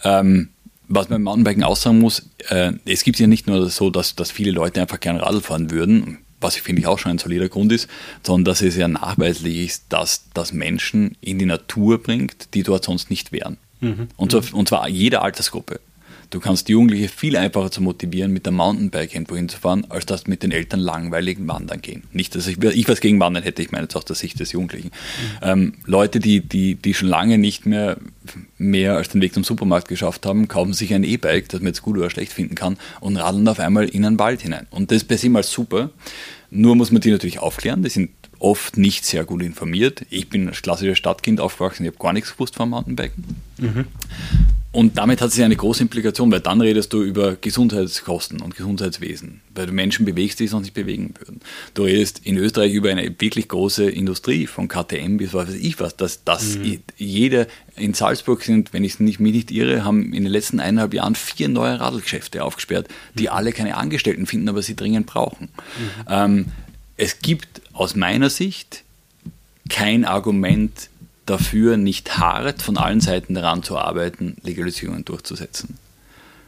[0.04, 0.50] Ähm,
[0.88, 4.32] was man beim Mountainbiken aussagen muss, äh, es gibt ja nicht nur so, dass, dass
[4.32, 7.50] viele Leute einfach gerne Radl fahren würden was ich finde ich auch schon ein solider
[7.50, 7.90] Grund ist,
[8.24, 12.86] sondern dass es ja nachweislich ist, dass das Menschen in die Natur bringt, die dort
[12.86, 13.58] sonst nicht wären.
[13.82, 14.08] Mhm.
[14.18, 15.80] Und, zwar, und zwar jede Altersgruppe.
[16.30, 20.44] Du kannst Jugendliche viel einfacher zu motivieren, mit der Mountainbike irgendwo hinzufahren, als dass mit
[20.44, 22.04] den Eltern langweiligen Wandern gehen.
[22.12, 24.52] Nicht, dass ich, ich was gegen Wandern hätte, ich meine jetzt aus der Sicht des
[24.52, 24.92] Jugendlichen.
[25.42, 25.50] Mhm.
[25.50, 27.98] Ähm, Leute, die, die, die schon lange nicht mehr
[28.60, 31.82] mehr als den Weg zum Supermarkt geschafft haben, kaufen sich ein E-Bike, das man jetzt
[31.82, 34.68] gut oder schlecht finden kann, und radeln auf einmal in einen Wald hinein.
[34.70, 35.90] Und das ist per se mal super.
[36.52, 37.82] Nur muss man die natürlich aufklären.
[37.82, 40.06] Die sind oft nicht sehr gut informiert.
[40.10, 43.24] Ich bin als klassisches Stadtkind aufgewachsen, ich habe gar nichts gewusst vom Mountainbiken.
[43.58, 43.86] Mhm.
[44.72, 49.42] Und damit hat es eine große Implikation, weil dann redest du über Gesundheitskosten und Gesundheitswesen,
[49.56, 51.42] weil du Menschen bewegst, die sonst nicht bewegen würden.
[51.74, 55.80] Du redest in Österreich über eine wirklich große Industrie, von KTM bis was weiß ich
[55.80, 56.82] was, dass, dass mhm.
[56.98, 61.16] jeder in Salzburg sind, wenn ich mich nicht irre, haben in den letzten eineinhalb Jahren
[61.16, 63.30] vier neue Radlgeschäfte aufgesperrt, die mhm.
[63.30, 65.46] alle keine Angestellten finden, aber sie dringend brauchen.
[65.46, 66.06] Mhm.
[66.08, 66.46] Ähm,
[66.96, 68.84] es gibt aus meiner Sicht
[69.68, 70.89] kein Argument
[71.30, 75.78] dafür, nicht hart von allen Seiten daran zu arbeiten, Legalisierungen durchzusetzen.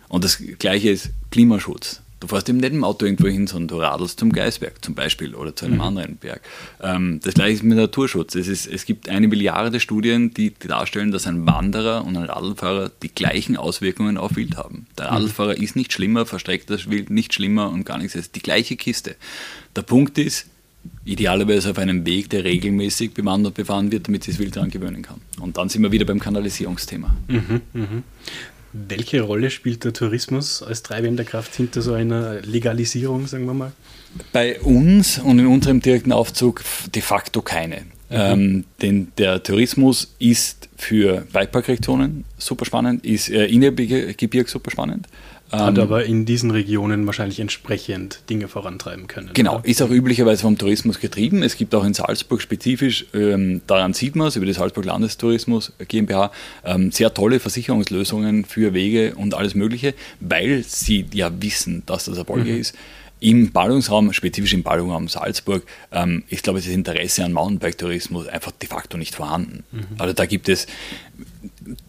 [0.08, 2.02] Und das Gleiche ist Klimaschutz.
[2.22, 5.34] Du fährst eben nicht im Auto irgendwo hin, sondern du radelst zum Geisberg zum Beispiel
[5.34, 5.82] oder zu einem mhm.
[5.82, 6.42] anderen Berg.
[6.80, 8.36] Ähm, das gleiche ist mit Naturschutz.
[8.36, 12.26] Es, ist, es gibt eine Milliarde Studien, die, die, darstellen, dass ein Wanderer und ein
[12.26, 14.86] Radlfahrer die gleichen Auswirkungen auf Wild haben.
[15.00, 15.14] Der mhm.
[15.14, 15.64] Radlfahrer mhm.
[15.64, 18.14] ist nicht schlimmer, verstreckt das Wild nicht schlimmer und gar nichts.
[18.14, 19.16] Es ist die gleiche Kiste.
[19.76, 20.46] Der Punkt ist,
[21.06, 25.02] idealerweise auf einem Weg, der regelmäßig bewandert befahren wird, damit sich das Wild daran gewöhnen
[25.02, 25.22] kann.
[25.40, 27.16] Und dann sind wir wieder beim Kanalisierungsthema.
[27.28, 27.88] Mhm, mh.
[28.74, 33.74] Welche Rolle spielt der Tourismus als treibende Kraft hinter so einer Legalisierung, sagen wir mal?
[34.32, 36.64] Bei uns und in unserem direkten Aufzug
[36.94, 37.82] de facto keine.
[38.10, 38.18] Mhm.
[38.18, 45.08] Ähm, denn der Tourismus ist für Waldparkregionen super spannend, ist äh, Innergebirg super spannend.
[45.52, 49.32] Hat ähm, aber in diesen Regionen wahrscheinlich entsprechend Dinge vorantreiben können.
[49.34, 49.66] Genau, oder?
[49.66, 51.44] ist auch üblicherweise vom Tourismus getrieben.
[51.44, 55.74] Es gibt auch in Salzburg spezifisch, ähm, daran sieht man es, über die Salzburg Landestourismus
[55.88, 56.32] GmbH,
[56.64, 62.18] ähm, sehr tolle Versicherungslösungen für Wege und alles Mögliche, weil sie ja wissen, dass das
[62.18, 62.62] erfolgreich mhm.
[62.62, 62.76] ist.
[63.20, 68.52] Im Ballungsraum, spezifisch im Ballungsraum Salzburg, ähm, ist, glaube ich, das Interesse an Mountainbike-Tourismus einfach
[68.52, 69.64] de facto nicht vorhanden.
[69.72, 69.86] Mhm.
[70.00, 70.66] Also da gibt es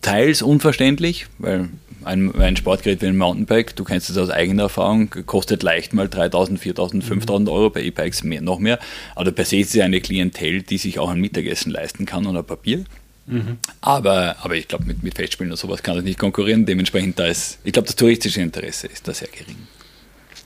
[0.01, 1.69] teils unverständlich, weil
[2.05, 6.09] ein, ein Sportgerät wie ein Mountainbike, du kennst es aus eigener Erfahrung, kostet leicht mal
[6.09, 8.79] 3000, 4000, 5000 Euro, bei E-Bikes mehr, noch mehr.
[9.15, 12.43] Aber per se ist es eine Klientel, die sich auch ein Mittagessen leisten kann oder
[12.43, 12.85] Papier.
[13.27, 13.59] Mhm.
[13.81, 16.67] Aber, aber ich glaube, mit, mit Festspielen oder sowas kann das nicht konkurrieren.
[16.67, 19.57] Dementsprechend, da ist, ich glaube, das touristische Interesse ist da sehr gering.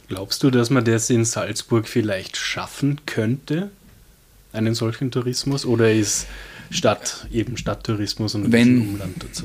[0.09, 3.71] Glaubst du, dass man das in Salzburg vielleicht schaffen könnte,
[4.53, 5.65] einen solchen Tourismus?
[5.65, 6.27] Oder ist
[6.71, 9.45] Stadt eben Stadttourismus und Wenn, Umland dazu?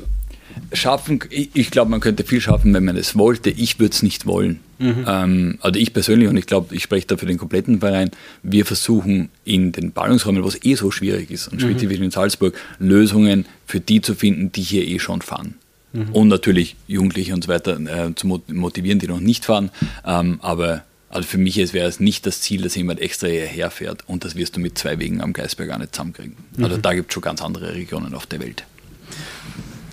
[0.74, 3.50] Schaffen, ich glaube, man könnte viel schaffen, wenn man es wollte.
[3.50, 4.60] Ich würde es nicht wollen.
[4.80, 5.06] Mhm.
[5.08, 8.12] Ähm, also ich persönlich, und ich glaube, ich spreche da für den kompletten Verein,
[8.44, 11.70] wir versuchen in den Ballungsräumen, wo es eh so schwierig ist, und mhm.
[11.70, 15.56] spezifisch in Salzburg, Lösungen für die zu finden, die hier eh schon fahren.
[15.94, 16.10] Mhm.
[16.14, 19.72] Und natürlich Jugendliche und so weiter äh, zu motivieren, die noch nicht fahren.
[20.06, 24.08] Ähm, aber also für mich wäre es nicht das Ziel, dass jemand extra hierher fährt
[24.08, 26.38] und das wirst du mit zwei Wegen am Geisberg gar nicht zusammenkriegen.
[26.62, 26.82] Also mhm.
[26.82, 28.64] da gibt es schon ganz andere Regionen auf der Welt.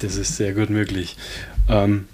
[0.01, 1.17] Das ist sehr gut möglich.
[1.69, 2.07] Ähm,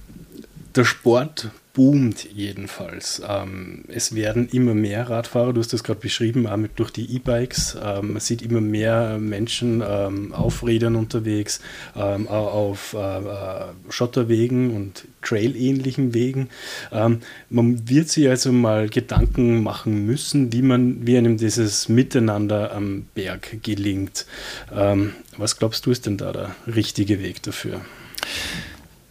[0.74, 3.20] der Sport boomt jedenfalls.
[3.28, 7.16] Ähm, es werden immer mehr Radfahrer, du hast das gerade beschrieben, auch mit, durch die
[7.16, 7.76] E-Bikes.
[7.82, 11.60] Ähm, man sieht immer mehr Menschen ähm, auf Rädern unterwegs,
[11.96, 16.48] ähm, auf äh, äh, Schotterwegen und Trail-ähnlichen Wegen.
[16.92, 22.72] Ähm, man wird sich also mal Gedanken machen müssen, wie man, wie einem dieses Miteinander
[22.72, 24.26] am Berg gelingt.
[24.72, 27.80] Ähm, was glaubst du, ist denn da der richtige Weg dafür?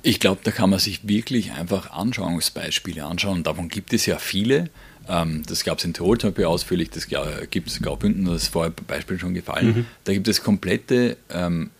[0.03, 3.43] Ich glaube, da kann man sich wirklich einfach Anschauungsbeispiele anschauen.
[3.43, 4.69] Davon gibt es ja viele.
[5.07, 7.07] Ähm, das gab es in Tirol zum Beispiel ausführlich, das
[7.49, 9.67] gibt es in Graubünden, das ist vorher Beispiel schon gefallen.
[9.67, 9.85] Mhm.
[10.03, 11.71] Da gibt es komplette, ähm,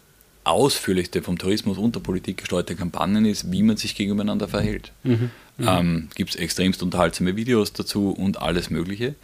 [0.44, 4.92] ausführlichste vom Tourismus und der Politik gesteuerte Kampagnen ist, wie man sich gegeneinander verhält.
[5.04, 5.32] Mhm.
[5.58, 5.68] Mhm.
[5.68, 9.16] Ähm, gibt es extremst unterhaltsame Videos dazu und alles Mögliche.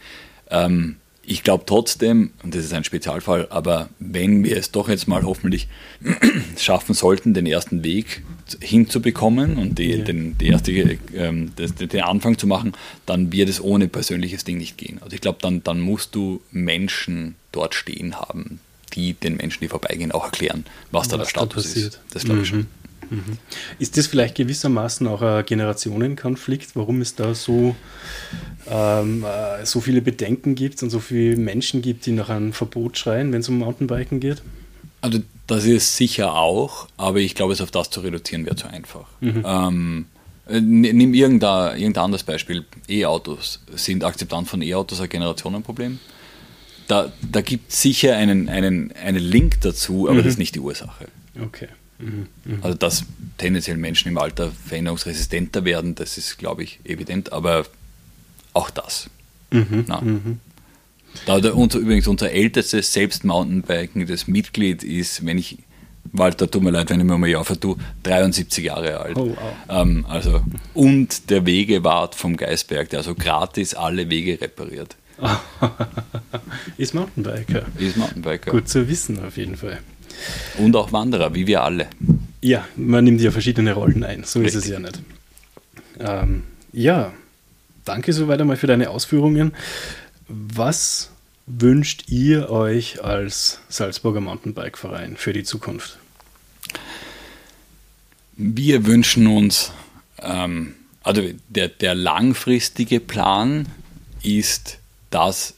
[0.48, 5.06] Ähm, ich glaube trotzdem, und das ist ein Spezialfall, aber wenn wir es doch jetzt
[5.06, 5.68] mal hoffentlich
[6.58, 8.22] schaffen sollten, den ersten Weg
[8.60, 10.04] hinzubekommen und die, ja.
[10.04, 10.72] den, die erste,
[11.14, 12.72] ähm, das, den Anfang zu machen,
[13.06, 14.98] dann wird es ohne persönliches Ding nicht gehen.
[15.02, 18.60] Also ich glaube, dann, dann musst du Menschen dort stehen haben,
[18.94, 22.00] die den Menschen, die vorbeigehen, auch erklären, was, was da der Status da ist.
[22.12, 22.56] Das glaube ich mhm.
[22.56, 22.66] schon.
[23.10, 23.38] Mhm.
[23.78, 27.74] Ist das vielleicht gewissermaßen auch ein Generationenkonflikt, warum es da so,
[28.68, 32.98] ähm, äh, so viele Bedenken gibt und so viele Menschen gibt, die nach einem Verbot
[32.98, 34.42] schreien, wenn es um Mountainbiken geht?
[35.00, 38.68] Also das ist sicher auch, aber ich glaube, es auf das zu reduzieren wäre zu
[38.68, 39.06] einfach.
[39.20, 39.42] Mhm.
[39.44, 40.06] Ähm,
[40.46, 42.64] äh, nimm irgendein, irgendein anderes Beispiel.
[42.88, 43.60] E-Autos.
[43.74, 45.98] Sind Akzeptanz von E-Autos ein Generationenproblem?
[46.88, 50.24] Da, da gibt es sicher einen, einen, einen Link dazu, aber mhm.
[50.24, 51.06] das ist nicht die Ursache.
[51.40, 51.68] Okay.
[51.98, 52.26] Mhm,
[52.62, 53.04] also, dass
[53.36, 57.66] tendenziell Menschen im Alter veränderungsresistenter werden, das ist, glaube ich, evident, aber
[58.52, 59.08] auch das.
[59.50, 60.40] Mhm, mhm.
[61.26, 65.58] Da der, unser, übrigens unser ältestes selbst Mountainbiken, das Mitglied ist, wenn ich,
[66.12, 69.16] Walter, tut mir leid, wenn ich mir mal ja vertue, 73 Jahre alt.
[69.16, 69.36] Oh, wow.
[69.68, 70.42] ähm, also,
[70.74, 74.96] und der Wegewart vom Geisberg, der also gratis alle Wege repariert.
[76.78, 77.66] ist Mountainbiker.
[77.78, 78.50] Ist Mountainbiker.
[78.50, 79.78] Gut zu wissen, auf jeden Fall.
[80.58, 81.88] Und auch Wanderer, wie wir alle.
[82.40, 84.58] Ja, man nimmt ja verschiedene Rollen ein, so Richtig.
[84.58, 85.00] ist es ja nicht.
[85.98, 86.42] Ähm,
[86.72, 87.12] ja,
[87.84, 89.52] danke soweit einmal für deine Ausführungen.
[90.32, 91.10] Was
[91.46, 95.98] wünscht ihr euch als Salzburger Mountainbike-Verein für die Zukunft?
[98.36, 99.72] Wir wünschen uns,
[100.22, 103.66] ähm, also der, der langfristige Plan
[104.22, 104.78] ist,
[105.10, 105.54] dass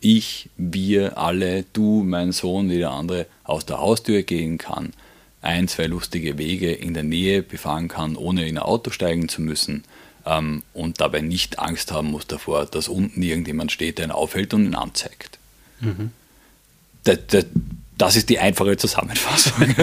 [0.00, 4.92] ich, wir alle, du, mein Sohn, jeder andere aus der Haustür gehen kann,
[5.40, 9.40] ein, zwei lustige Wege in der Nähe befahren kann, ohne in ein Auto steigen zu
[9.40, 9.84] müssen,
[10.26, 14.52] ähm, und dabei nicht Angst haben muss davor, dass unten irgendjemand steht, der ihn aufhält
[14.54, 15.38] und ihn anzeigt.
[15.80, 16.10] Mhm.
[17.04, 17.46] Das, das,
[17.96, 19.62] das ist die einfache Zusammenfassung.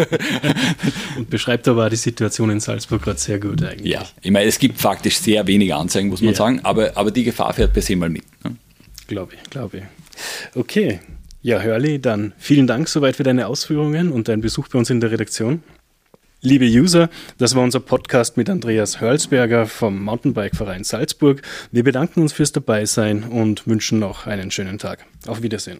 [1.17, 3.91] und beschreibt aber die Situation in Salzburg gerade sehr gut eigentlich.
[3.91, 6.37] Ja, ich meine, es gibt faktisch sehr wenige Anzeigen, muss man ja.
[6.37, 8.23] sagen, aber, aber die Gefahr fährt per se mal mit.
[8.43, 8.55] Ne?
[9.07, 9.83] Glaube ich, glaube ich.
[10.55, 10.99] Okay,
[11.41, 15.01] ja, Hörli, dann vielen Dank soweit für deine Ausführungen und deinen Besuch bei uns in
[15.01, 15.63] der Redaktion.
[16.45, 21.41] Liebe User, das war unser Podcast mit Andreas Hörlsberger vom Mountainbike-Verein Salzburg.
[21.71, 25.05] Wir bedanken uns fürs Dabeisein und wünschen noch einen schönen Tag.
[25.25, 25.79] Auf Wiedersehen.